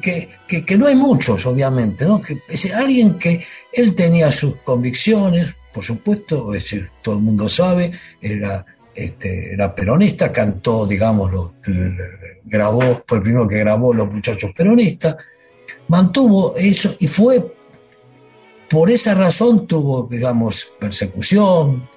que, 0.00 0.28
que, 0.64 0.78
no 0.78 0.86
hay 0.86 0.96
muchos, 0.96 1.46
obviamente, 1.46 2.04
¿no? 2.04 2.20
Que, 2.20 2.38
es 2.48 2.72
alguien 2.74 3.18
que 3.18 3.44
él 3.72 3.94
tenía 3.94 4.30
sus 4.32 4.56
convicciones, 4.56 5.54
por 5.72 5.84
supuesto, 5.84 6.52
es 6.52 6.64
decir, 6.64 6.90
todo 7.02 7.16
el 7.16 7.22
mundo 7.22 7.48
sabe, 7.48 7.92
era, 8.20 8.64
este, 8.94 9.54
era 9.54 9.74
peronista, 9.74 10.32
cantó, 10.32 10.86
digamos, 10.86 11.52
grabó, 12.44 13.02
fue 13.06 13.18
el 13.18 13.22
primero 13.22 13.48
que 13.48 13.58
grabó 13.58 13.94
Los 13.94 14.12
Muchachos 14.12 14.50
Peronistas, 14.54 15.16
mantuvo 15.88 16.56
eso 16.56 16.94
y 16.98 17.06
fue 17.06 17.54
por 18.70 18.88
esa 18.88 19.14
razón 19.14 19.66
tuvo, 19.66 20.06
digamos, 20.08 20.72
persecución, 20.78 21.88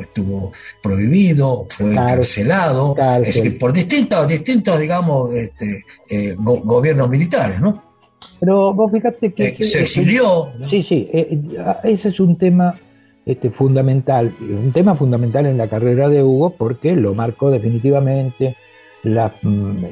estuvo, 0.00 0.52
prohibido, 0.82 1.66
fue 1.68 1.92
encarcelado, 1.92 2.96
por 3.60 3.72
distintos, 3.72 4.26
distintos 4.26 4.80
digamos, 4.80 5.32
este, 5.34 5.84
eh, 6.10 6.34
gobiernos 6.38 7.08
militares, 7.08 7.60
¿no? 7.60 7.82
Pero 8.40 8.74
vos 8.74 8.90
fíjate 8.90 9.32
que... 9.32 9.54
se 9.54 9.82
exilió. 9.82 10.48
Sí, 10.68 10.82
sí, 10.82 11.08
ese 11.84 12.08
es 12.08 12.18
un 12.18 12.36
tema 12.36 12.76
este, 13.24 13.50
fundamental, 13.50 14.32
un 14.40 14.72
tema 14.72 14.96
fundamental 14.96 15.46
en 15.46 15.56
la 15.56 15.68
carrera 15.68 16.08
de 16.08 16.24
Hugo 16.24 16.50
porque 16.50 16.96
lo 16.96 17.14
marcó 17.14 17.50
definitivamente. 17.50 18.56
La, 19.04 19.32
mm, 19.42 19.84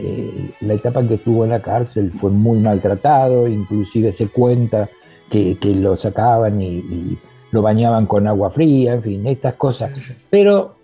la 0.60 0.74
etapa 0.74 1.00
en 1.00 1.08
que 1.08 1.14
estuvo 1.14 1.44
en 1.44 1.50
la 1.50 1.60
cárcel 1.60 2.12
fue 2.12 2.30
muy 2.30 2.58
maltratado, 2.58 3.48
inclusive 3.48 4.12
se 4.12 4.28
cuenta 4.28 4.88
que, 5.30 5.56
lo 5.62 5.96
sacaban 5.96 6.60
y, 6.60 7.18
lo 7.52 7.62
bañaban 7.62 8.06
con 8.06 8.28
agua 8.28 8.50
fría, 8.50 8.94
en 8.94 9.02
fin, 9.02 9.26
estas 9.26 9.54
cosas. 9.54 9.90
Pero 10.30 10.76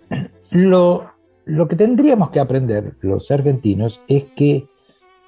lo, 0.49 1.05
lo 1.45 1.67
que 1.67 1.75
tendríamos 1.75 2.29
que 2.31 2.39
aprender 2.39 2.93
los 3.01 3.29
argentinos 3.31 4.01
es 4.07 4.25
que 4.35 4.65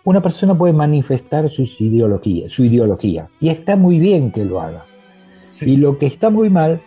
una 0.03 0.21
persona 0.21 0.57
puede 0.57 0.73
manifestar 0.73 1.49
sus 1.49 1.79
ideologías, 1.79 2.51
su 2.51 2.63
ideología, 2.63 3.27
y 3.39 3.49
está 3.49 3.75
muy 3.75 3.99
bien 3.99 4.31
que 4.31 4.43
lo 4.43 4.61
haga. 4.61 4.85
Y 5.61 5.77
lo 5.77 5.97
que 5.97 6.05
está 6.05 6.29
muy 6.29 6.49
mal, 6.49 6.79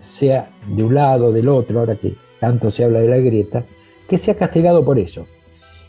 sea 0.00 0.50
de 0.66 0.82
un 0.84 0.94
lado 0.94 1.26
o 1.26 1.32
del 1.32 1.48
otro, 1.48 1.80
ahora 1.80 1.96
que 1.96 2.14
tanto 2.38 2.70
se 2.70 2.84
habla 2.84 3.00
de 3.00 3.08
la 3.08 3.18
grieta, 3.18 3.64
que 4.08 4.18
sea 4.18 4.34
castigado 4.36 4.84
por 4.84 4.98
eso. 4.98 5.26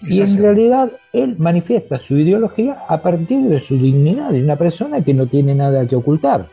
Y 0.04 0.22
en 0.22 0.42
realidad 0.42 0.92
él 1.12 1.36
manifiesta 1.40 1.98
su 1.98 2.18
ideología 2.18 2.84
a 2.88 3.02
partir 3.02 3.48
de 3.50 3.62
su 3.62 3.78
dignidad, 3.78 4.32
de 4.32 4.44
una 4.44 4.56
persona 4.56 5.04
que 5.04 5.14
no 5.14 5.28
tiene 5.28 5.56
nada 5.56 5.88
que 5.88 5.96
ocultar. 5.96 6.48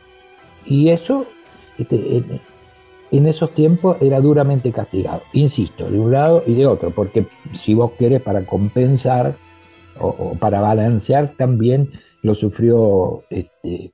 Y 0.64 0.88
eso, 0.88 1.26
este, 1.78 2.22
en, 3.10 3.26
esos 3.26 3.50
tiempos, 3.50 3.98
era 4.00 4.20
duramente 4.20 4.72
castigado. 4.72 5.22
Insisto, 5.34 5.90
de 5.90 5.98
un 5.98 6.12
lado 6.12 6.42
y 6.46 6.54
de 6.54 6.66
otro, 6.66 6.90
porque 6.90 7.26
si 7.58 7.74
vos 7.74 7.92
querés 7.92 8.22
para 8.22 8.42
compensar 8.46 9.34
o, 10.00 10.34
para 10.38 10.60
balancear, 10.60 11.32
también 11.36 11.90
lo 12.22 12.34
sufrió 12.34 13.24
este, 13.28 13.92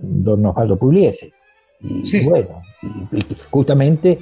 don 0.00 0.46
Osvaldo 0.46 0.76
Pugliese. 0.76 1.32
Y 1.82 2.24
bueno, 2.24 2.62
justamente 3.50 4.18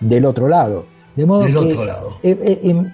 del 0.00 0.24
otro 0.24 0.46
lado 0.46 0.84
del 1.26 1.56
otro 1.56 1.84
lado. 1.84 2.20
Eh, 2.22 2.38
eh, 2.42 2.60
em, 2.62 2.90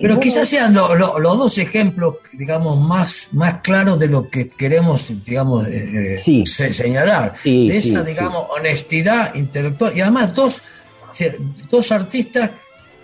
Pero 0.00 0.18
quizás 0.18 0.48
sean 0.48 0.74
los 0.74 1.38
dos 1.38 1.58
ejemplos, 1.58 2.16
digamos, 2.32 2.78
más, 2.78 3.30
más 3.32 3.56
claros 3.62 3.98
de 3.98 4.08
lo 4.08 4.30
que 4.30 4.48
queremos, 4.48 5.12
digamos, 5.24 5.66
eh, 5.68 6.44
señalar. 6.46 7.34
de 7.44 7.76
esa, 7.76 8.02
digamos, 8.02 8.46
honestidad 8.50 9.34
intelectual. 9.34 9.96
Y 9.96 10.00
además 10.00 10.34
dos, 10.34 10.62
dos 11.70 11.92
artistas 11.92 12.50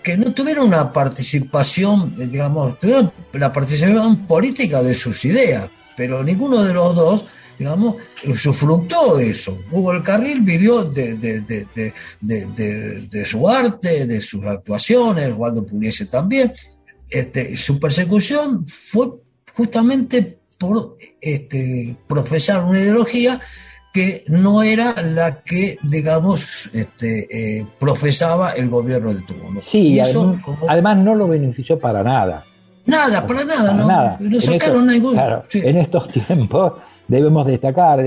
que 0.01 0.17
no 0.17 0.33
tuvieron 0.33 0.67
una 0.67 0.91
participación, 0.91 2.13
digamos, 2.17 2.77
tuvieron 2.79 3.11
la 3.33 3.53
participación 3.53 4.27
política 4.27 4.83
de 4.83 4.95
sus 4.95 5.23
ideas, 5.25 5.69
pero 5.95 6.23
ninguno 6.23 6.63
de 6.63 6.73
los 6.73 6.95
dos 6.95 7.25
digamos, 7.57 7.95
usufructó 8.25 9.17
de 9.17 9.29
eso. 9.29 9.59
Hugo 9.71 9.93
el 9.93 10.03
Carril 10.03 10.41
vivió 10.41 10.83
de, 10.83 11.15
de, 11.15 13.25
su 13.25 13.49
arte, 13.49 14.05
de 14.05 14.21
sus 14.21 14.45
actuaciones, 14.45 15.33
Waldo 15.35 15.65
Pugliese 15.65 16.05
también. 16.05 16.53
Este, 17.09 17.57
su 17.57 17.79
persecución 17.79 18.65
fue 18.65 19.09
justamente 19.55 20.39
por 20.57 20.97
este, 21.21 21.95
profesar 22.07 22.63
una 22.63 22.79
ideología 22.79 23.39
que 23.93 24.23
no 24.27 24.63
era 24.63 24.95
la 25.03 25.43
que, 25.43 25.77
digamos, 25.83 26.67
este, 26.73 27.59
eh, 27.59 27.67
profesaba 27.79 28.53
el 28.53 28.67
gobierno 28.67 29.13
de 29.13 29.21
turno. 29.21 29.61
Sí, 29.61 29.99
eso, 29.99 30.35
además, 30.67 30.97
no 30.97 31.13
lo 31.13 31.27
benefició 31.27 31.77
para 31.77 32.01
nada. 32.01 32.43
Nada, 32.85 33.25
para 33.25 33.45
nada, 33.45 33.73
no. 33.73 33.87
Nada. 33.87 34.19
sacaron 34.39 34.89
En 34.89 35.77
estos 35.77 36.07
tiempos 36.27 36.73
debemos 37.13 37.45
destacar. 37.45 38.03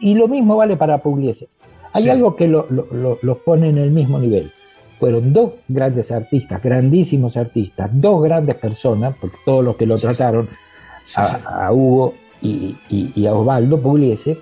y 0.00 0.14
lo 0.14 0.28
mismo 0.28 0.56
vale 0.56 0.76
para 0.76 0.98
Pugliese. 0.98 1.48
Hay 1.94 2.08
algo 2.08 2.36
que 2.36 2.48
los 2.48 2.70
lo, 2.70 3.38
pone 3.44 3.68
en 3.70 3.78
el 3.78 3.90
mismo 3.90 4.18
nivel. 4.18 4.52
Fueron 4.98 5.32
dos 5.32 5.52
grandes 5.68 6.10
artistas, 6.10 6.62
grandísimos 6.62 7.36
artistas, 7.36 7.90
dos 7.92 8.22
grandes 8.22 8.56
personas, 8.56 9.14
porque 9.20 9.36
todos 9.44 9.64
los 9.64 9.76
que 9.76 9.86
lo 9.86 9.98
trataron, 9.98 10.48
a, 11.16 11.72
Hugo 11.72 12.14
y, 12.40 13.26
a 13.26 13.34
Osvaldo 13.34 13.80
Pugliese, 13.80 14.38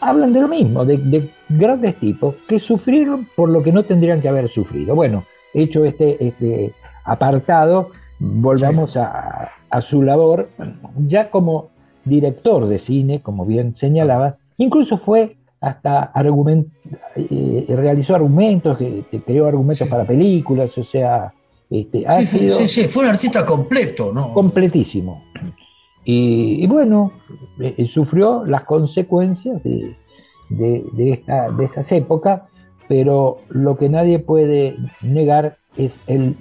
hablan 0.00 0.32
de 0.32 0.40
lo 0.40 0.48
mismo, 0.48 0.84
de, 0.84 1.28
grandes 1.48 1.96
tipos 1.96 2.34
que 2.46 2.60
sufrieron 2.60 3.26
por 3.34 3.48
lo 3.48 3.62
que 3.62 3.72
no 3.72 3.84
tendrían 3.84 4.20
que 4.20 4.28
haber 4.28 4.50
sufrido. 4.50 4.94
Bueno, 4.94 5.24
hecho 5.54 5.84
este, 5.84 6.24
este 6.24 6.72
apartado, 7.04 7.90
volvamos 8.18 8.96
a, 8.96 9.50
a, 9.70 9.80
su 9.80 10.02
labor 10.02 10.48
ya 11.06 11.30
como 11.30 11.70
director 12.04 12.66
de 12.66 12.78
cine, 12.78 13.20
como 13.20 13.44
bien 13.44 13.74
señalaba, 13.74 14.36
incluso 14.58 14.98
fue 14.98 15.36
hasta 15.60 16.02
argument, 16.02 16.68
eh, 17.16 17.64
realizó 17.68 18.14
argumentos, 18.14 18.76
creó 19.24 19.46
argumentos 19.46 19.88
para 19.88 20.04
películas, 20.04 20.76
o 20.76 20.84
sea, 20.84 21.32
este, 21.70 22.04
sí, 22.26 22.50
sí, 22.50 22.68
sí, 22.68 22.88
fue 22.88 23.04
un 23.04 23.10
artista 23.10 23.44
completo, 23.44 24.12
¿no? 24.12 24.32
Completísimo. 24.34 25.24
Y, 26.04 26.66
bueno, 26.66 27.12
eh, 27.58 27.74
eh, 27.78 27.86
sufrió 27.86 28.44
las 28.44 28.64
consecuencias 28.64 29.62
de, 29.62 29.96
de, 30.50 31.12
esta, 31.12 31.50
de 31.50 31.64
esas 31.64 31.90
épocas, 31.92 32.42
pero 32.88 33.38
lo 33.48 33.78
que 33.78 33.88
nadie 33.88 34.18
puede 34.18 34.76
negar 35.00 35.56
es 35.78 35.96
el 36.06 36.36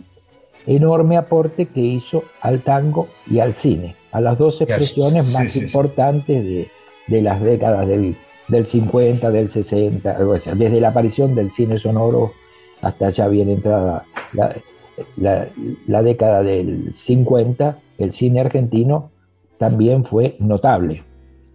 enorme 0.65 1.17
aporte 1.17 1.65
que 1.65 1.81
hizo 1.81 2.23
al 2.41 2.61
tango 2.61 3.07
y 3.29 3.39
al 3.39 3.53
cine 3.53 3.95
a 4.13 4.21
las 4.21 4.37
dos 4.37 4.61
expresiones 4.61 5.33
más 5.33 5.55
importantes 5.55 6.69
De, 7.07 7.21
las 7.21 7.41
décadas 7.41 7.85
del, 7.85 8.15
50, 8.65 9.29
del 9.29 9.51
60, 9.51 10.17
desde 10.55 10.79
la 10.79 10.89
aparición 10.89 11.35
del 11.35 11.51
cine 11.51 11.79
sonoro 11.79 12.31
hasta 12.81 13.09
ya 13.09 13.27
bien 13.27 13.49
entrada 13.49 14.05
la, 15.17 16.01
década 16.01 16.43
del 16.43 16.93
50, 16.93 17.77
el 17.97 18.13
cine 18.13 18.39
argentino 18.39 19.11
también 19.57 20.05
fue 20.05 20.37
notable. 20.39 21.03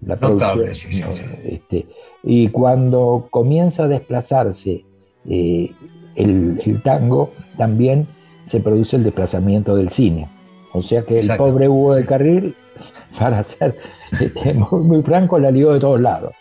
notable, 0.03 0.75
sí, 0.75 1.03
este, 1.45 1.87
y 2.23 2.49
cuando 2.49 3.29
comienza 3.31 3.85
a 3.85 3.89
desplazarse 3.89 4.85
eh, 5.29 5.73
el 6.15 6.83
tango, 6.83 7.31
también 7.57 8.07
se 8.49 8.61
produce 8.61 8.97
el 8.97 9.05
desplazamiento 9.05 9.77
del 9.77 9.91
cine 9.91 10.29
o 10.73 10.83
sea 10.83 11.03
que 11.03 11.19
el 11.19 11.37
pobre 11.37 11.69
Hugo 11.69 11.95
de 11.95 12.05
Carril, 12.05 12.55
para 13.19 13.43
ser 13.45 13.77
este, 14.21 14.55
muy, 14.55 15.03
franco, 15.03 15.39
la 15.39 15.51
lió 15.51 15.73
de 15.73 15.81
todos 15.81 16.01
lados. 16.01 16.35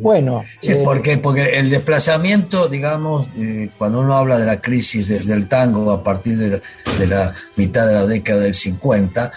Bueno. 0.00 0.44
Sí, 0.60 0.72
eh, 0.72 0.80
porque, 0.82 1.18
porque 1.18 1.58
el 1.58 1.70
desplazamiento, 1.70 2.68
digamos, 2.68 3.28
eh, 3.36 3.70
cuando 3.78 4.00
uno 4.00 4.16
habla 4.16 4.38
de 4.38 4.46
la 4.46 4.60
crisis 4.60 5.08
desde 5.08 5.34
el 5.34 5.48
tango 5.48 5.90
a 5.92 6.02
partir 6.02 6.36
de 6.36 7.06
la, 7.06 7.34
mitad 7.56 7.86
de 7.86 7.94
la 7.94 8.06
década 8.06 8.40
del 8.40 8.54
50, 8.54 9.32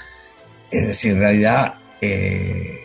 es 0.71 0.87
decir, 0.87 1.13
en 1.13 1.19
realidad, 1.19 1.73
eh, 1.99 2.79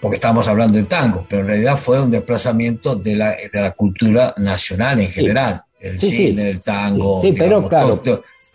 porque 0.00 0.14
estamos 0.14 0.48
hablando 0.48 0.74
del 0.74 0.86
tango, 0.86 1.26
pero 1.28 1.42
en 1.42 1.48
realidad 1.48 1.76
fue 1.76 2.00
un 2.00 2.10
desplazamiento 2.10 2.96
de 2.96 3.16
la, 3.16 3.30
de 3.30 3.60
la 3.60 3.72
cultura 3.72 4.34
nacional 4.38 5.00
en 5.00 5.08
general. 5.08 5.62
El 5.82 6.00
cine, 6.00 6.50
el 6.50 6.60
tango. 6.60 7.20
Sí, 7.20 7.34
pero 7.36 7.64
claro 7.64 8.00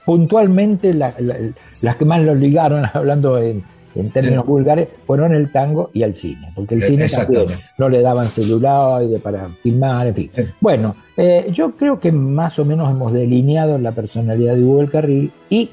puntualmente 0.07 0.93
las 0.93 1.17
que 1.97 2.05
más 2.05 2.21
lo 2.21 2.33
ligaron, 2.33 2.85
hablando 2.93 3.37
en, 3.39 3.61
términos 4.13 4.45
vulgares, 4.45 4.87
fueron 5.05 5.35
el 5.35 5.51
tango 5.51 5.89
y 5.91 6.03
el 6.03 6.15
cine, 6.15 6.49
porque 6.55 6.75
el 6.75 6.83
cine 6.83 7.09
también 7.09 7.47
no 7.77 7.89
le 7.89 8.01
daban 8.01 8.29
celuloide 8.29 9.19
para 9.19 9.49
filmar, 9.61 10.07
en 10.07 10.13
fin. 10.13 10.31
Bueno, 10.61 10.95
eh, 11.17 11.47
yo 11.51 11.71
creo 11.71 11.99
que 11.99 12.11
más 12.11 12.57
o 12.57 12.63
menos 12.63 12.89
hemos 12.89 13.11
delineado 13.11 13.77
la 13.79 13.91
personalidad 13.91 14.55
de 14.55 14.63
Hugo 14.63 14.77
del 14.77 14.91
Carril 14.91 15.31
y, 15.49 15.71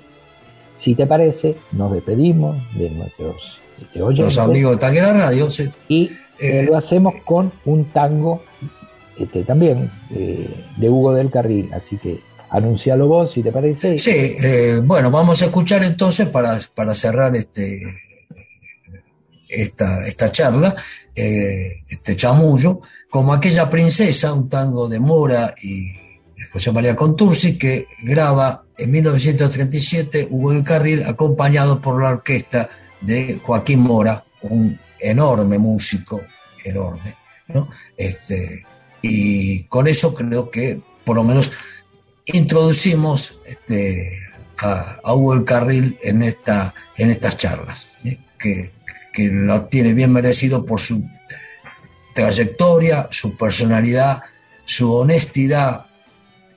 si 0.78 0.96
te 0.96 1.06
parece, 1.06 1.54
nos 1.70 1.92
despedimos 1.92 2.56
de 2.74 2.90
nuestros 2.90 3.36
este, 3.80 4.00
Los 4.00 4.38
amigos 4.38 4.72
de 4.72 4.78
Tanguera 4.78 5.12
Radio, 5.12 5.48
sí. 5.50 5.70
Y 5.88 6.04
eh, 6.04 6.62
eh, 6.62 6.66
lo 6.66 6.76
hacemos 6.76 7.14
con 7.24 7.52
un 7.66 7.84
tango 7.84 8.42
este, 9.18 9.44
también 9.44 9.90
de 10.10 10.90
Hugo 10.90 11.12
del 11.12 11.30
Carril, 11.30 11.70
así 11.72 11.96
que 11.96 12.20
anuncialo 12.54 13.08
vos, 13.08 13.32
si 13.32 13.42
te 13.42 13.50
parece. 13.50 13.98
Sí, 13.98 14.10
eh, 14.12 14.80
bueno, 14.82 15.10
vamos 15.10 15.42
a 15.42 15.46
escuchar 15.46 15.82
entonces 15.82 16.28
para, 16.28 16.60
para 16.74 16.94
cerrar 16.94 17.36
este, 17.36 17.82
esta, 19.48 20.06
esta 20.06 20.30
charla, 20.30 20.76
eh, 21.16 21.82
este 21.88 22.16
chamullo, 22.16 22.80
como 23.10 23.32
aquella 23.32 23.68
princesa, 23.68 24.32
un 24.32 24.48
tango 24.48 24.88
de 24.88 25.00
Mora 25.00 25.52
y 25.62 25.88
José 26.52 26.70
María 26.70 26.94
Contursi, 26.94 27.58
que 27.58 27.88
graba 28.04 28.64
en 28.78 28.90
1937 28.90 30.28
Hugo 30.30 30.52
del 30.52 30.62
Carril, 30.62 31.02
acompañado 31.04 31.80
por 31.80 32.00
la 32.00 32.10
orquesta 32.10 32.70
de 33.00 33.40
Joaquín 33.42 33.80
Mora, 33.80 34.24
un 34.42 34.78
enorme 35.00 35.58
músico, 35.58 36.22
enorme. 36.64 37.16
¿no? 37.48 37.68
Este, 37.96 38.64
y 39.06 39.64
con 39.64 39.86
eso 39.86 40.14
creo 40.14 40.50
que 40.50 40.80
por 41.04 41.16
lo 41.16 41.24
menos 41.24 41.52
introducimos 42.24 43.38
este, 43.44 44.18
a, 44.62 45.12
Hugo 45.12 45.34
el 45.34 45.44
Carril 45.44 45.98
en, 46.02 46.22
esta, 46.22 46.74
en 46.96 47.10
estas 47.10 47.36
charlas, 47.36 47.88
que, 48.38 48.72
que 49.12 49.28
lo 49.30 49.66
tiene 49.66 49.92
bien 49.92 50.12
merecido 50.12 50.64
por 50.64 50.80
su 50.80 51.02
trayectoria, 52.14 53.08
su 53.10 53.36
personalidad, 53.36 54.22
su 54.64 54.94
honestidad 54.94 55.86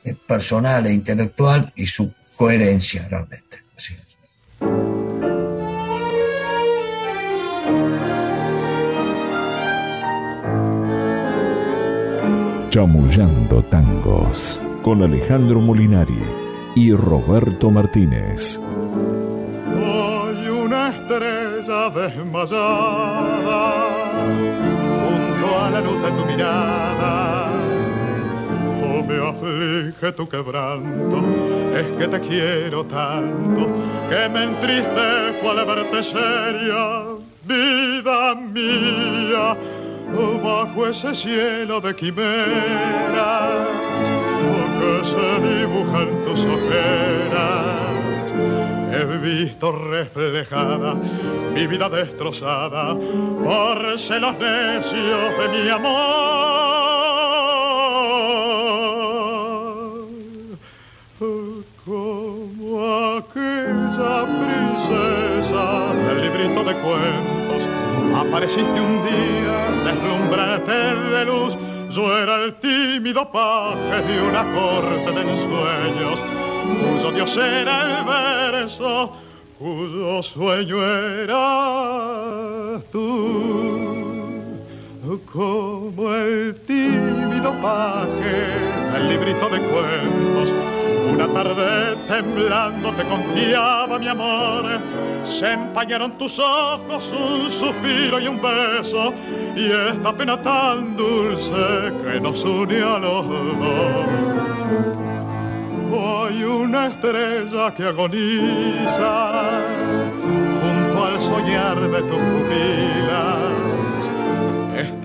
eh, 0.06 0.16
personal 0.28 0.86
e 0.88 0.94
intelectual 0.94 1.74
y 1.76 1.86
su 1.88 2.14
coherencia 2.38 3.08
realmente. 3.10 3.68
Chamullando 12.78 13.64
Tangos 13.72 14.62
con 14.84 15.02
Alejandro 15.02 15.60
Molinari 15.60 16.22
y 16.76 16.94
Roberto 16.94 17.72
Martínez. 17.72 18.62
Hay 19.76 20.48
una 20.48 20.90
estrella 20.90 21.90
desmayada 21.90 23.74
junto 25.02 25.60
a 25.60 25.72
la 25.72 25.82
luz 25.82 26.04
de 26.04 26.12
tu 26.12 26.26
mirada. 26.28 27.50
Oh, 28.84 29.04
me 29.04 29.28
aflige 29.28 30.12
tu 30.12 30.30
quebranto, 30.30 31.24
es 31.76 31.98
que 31.98 32.08
te 32.08 32.20
quiero 32.28 32.86
tanto, 32.86 33.70
que 34.08 34.30
me 34.30 34.44
entristezco 34.44 35.50
al 35.50 35.66
verte 35.66 36.04
seria, 36.04 37.06
vida 37.44 38.36
mía 38.36 39.58
bajo 40.44 40.88
ese 40.88 41.14
cielo 41.16 41.82
de 41.82 41.96
quimeras 41.96 43.68
que 44.80 44.94
se 45.12 45.48
dibujan 45.48 46.10
tus 46.26 46.40
ojeras. 46.40 47.88
He 48.92 49.18
visto 49.18 49.72
reflejada 49.72 50.96
mi 51.54 51.68
vida 51.68 51.90
destrozada 51.90 52.96
por 52.96 54.00
celos 54.00 54.36
necios 54.40 55.38
de 55.38 55.48
mi 55.50 55.70
amor. 55.70 56.37
Apareciste 68.38 68.80
un 68.80 69.04
día, 69.04 69.58
deslumbrante 69.84 70.72
de 70.72 71.26
luz, 71.26 71.58
yo 71.90 72.16
era 72.20 72.44
el 72.44 72.54
tímido 72.60 73.32
paje 73.32 74.04
de 74.04 74.22
una 74.22 74.44
corte 74.54 75.12
de 75.12 75.22
ensueños, 75.22 76.20
cuyo 76.80 77.12
dios 77.14 77.36
era 77.36 77.82
el 77.82 78.06
verso, 78.06 79.12
cuyo 79.58 80.22
sueño 80.22 80.86
era 80.86 82.80
tú. 82.92 84.06
Como 85.34 86.14
el 86.14 86.54
tímido 86.68 87.52
paje 87.60 88.36
del 88.94 89.10
librito 89.10 89.50
de 89.50 89.60
cuentos, 89.62 90.54
una 91.14 91.28
tarde 91.28 91.96
temblando 92.08 92.92
te 92.94 93.04
confiaba 93.06 94.00
mi 94.00 94.08
amor. 94.08 94.80
Se 95.24 95.54
empañaron 95.54 96.18
tus 96.18 96.40
ojos, 96.40 97.12
un 97.12 97.50
suspiro 97.50 98.20
y 98.20 98.28
un 98.28 98.42
beso, 98.42 99.14
y 99.56 99.72
esta 99.72 100.14
pena 100.14 100.42
tan 100.42 100.96
dulce 100.96 101.92
que 102.04 102.20
nos 102.20 102.44
une 102.44 102.82
a 102.82 102.98
los 103.00 103.28
dos. 103.28 104.08
Hay 106.30 106.44
una 106.44 106.88
estrella 106.88 107.74
que 107.76 107.84
agoniza 107.86 109.34
junto 110.62 111.06
al 111.06 111.22
soñar 111.22 111.80
de 111.80 112.02
tus 112.02 112.20
pupilas 112.20 113.67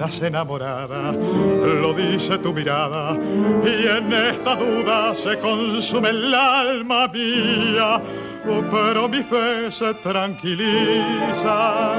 estás 0.04 0.22
enamorada, 0.22 1.12
lo 1.12 1.94
dice 1.94 2.36
tu 2.38 2.52
mirada, 2.52 3.16
y 3.64 3.86
en 3.86 4.12
esta 4.12 4.56
duda 4.56 5.14
se 5.14 5.38
consume 5.38 6.08
el 6.08 6.34
alma 6.34 7.06
mía, 7.08 8.00
oh, 8.48 8.62
pero 8.70 9.08
mi 9.08 9.22
fe 9.22 9.70
se 9.70 9.94
tranquiliza, 9.94 11.92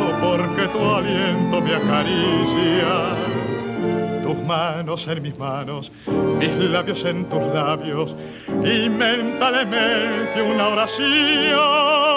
oh, 0.00 0.20
porque 0.20 0.68
tu 0.68 0.84
aliento 0.84 1.60
me 1.62 1.74
acaricia. 1.74 3.16
Tus 4.22 4.36
manos 4.46 5.06
en 5.06 5.22
mis 5.22 5.38
manos, 5.38 5.92
mis 6.38 6.54
labios 6.56 7.04
en 7.04 7.24
tus 7.26 7.42
labios, 7.54 8.14
y 8.64 8.88
mentalmente 8.88 10.42
una 10.42 10.68
oración. 10.68 12.13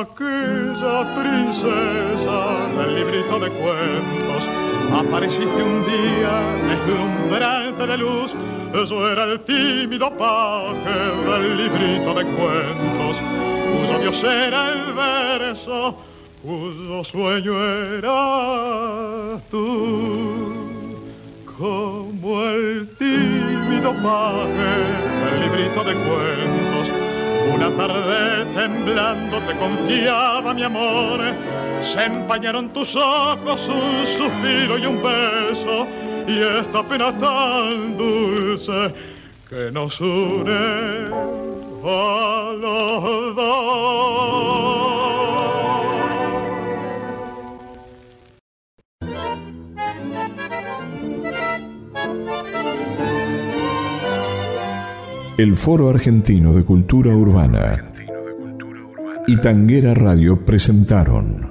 Aquella 0.00 1.14
princesa 1.14 2.38
del 2.76 2.94
librito 2.94 3.38
de 3.38 3.50
cuentos. 3.50 4.48
Apareciste 4.92 5.62
un 5.62 5.84
día 5.86 6.40
deslumbrante 6.68 7.86
de 7.86 7.98
luz, 7.98 8.34
eso 8.74 9.10
era 9.12 9.24
el 9.24 9.40
tímido 9.40 10.10
paje 10.16 10.98
del 11.28 11.56
librito 11.56 12.14
de 12.14 12.24
cuentos, 12.24 13.16
cuyo 13.72 13.98
dios 14.00 14.24
era 14.24 14.72
el 14.72 14.92
verso, 14.94 15.96
cuyo 16.42 17.04
sueño 17.04 17.62
era 17.98 19.38
tú. 19.50 20.54
Como 21.58 22.42
el 22.42 22.88
tímido 22.96 23.92
paje 24.02 24.72
del 25.20 25.40
librito 25.42 25.84
de 25.84 25.94
cuentos, 25.94 26.79
una 27.54 27.70
tarde 27.76 28.44
temblando 28.54 29.40
te 29.40 29.56
confiaba 29.56 30.52
mi 30.54 30.62
amor, 30.62 31.20
se 31.80 32.04
empañaron 32.04 32.72
tus 32.72 32.94
ojos, 32.96 33.68
un 33.68 34.06
suspiro 34.06 34.78
y 34.78 34.86
un 34.86 35.02
beso, 35.02 35.86
y 36.26 36.38
esta 36.60 36.82
pena 36.82 37.12
tan 37.18 37.96
dulce 37.96 38.94
que 39.48 39.70
nos 39.72 40.00
une 40.00 41.08
a 41.84 42.52
los 42.60 43.36
dos. 43.36 44.99
El 55.42 55.56
Foro 55.56 55.88
Argentino 55.88 56.52
de 56.52 56.62
Cultura 56.66 57.16
Urbana 57.16 57.90
y 59.26 59.38
Tanguera 59.38 59.94
Radio 59.94 60.44
presentaron 60.44 61.50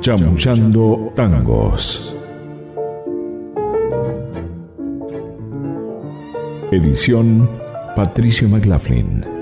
Chamullando 0.00 1.12
Tangos. 1.14 2.16
Edición 6.72 7.48
Patricio 7.94 8.48
McLaughlin. 8.48 9.33